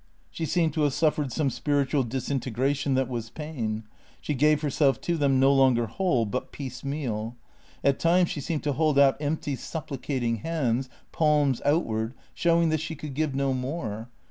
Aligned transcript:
She 0.31 0.47
seemed 0.47 0.73
to 0.73 0.81
have 0.81 0.93
suifered 0.93 1.31
some 1.31 1.51
spiritual 1.51 2.01
disintegration 2.01 2.95
that 2.95 3.07
was 3.07 3.29
pain. 3.29 3.83
She 4.19 4.33
gave 4.33 4.63
herself 4.63 4.99
to 5.01 5.15
them 5.15 5.39
no 5.39 5.53
longer 5.53 5.85
whole, 5.85 6.25
but 6.25 6.51
piecemeal. 6.51 7.35
At 7.83 7.99
times 7.99 8.31
she 8.31 8.41
seemed 8.41 8.63
to 8.63 8.71
THE 8.71 8.75
C 8.77 8.81
R 8.81 8.83
E 8.83 8.89
A 8.93 8.93
T 8.93 8.95
0 8.95 9.05
R 9.05 9.09
S 9.09 9.17
341 9.43 9.53
hold 9.53 9.53
out 9.53 9.53
empty, 9.53 9.55
supplicating 9.57 10.35
hands, 10.37 10.89
palms 11.11 11.61
outward, 11.63 12.15
showing 12.33 12.69
that 12.69 12.81
she 12.81 12.95
could 12.95 13.13
give 13.13 13.35
no 13.35 13.53
more. 13.53 14.09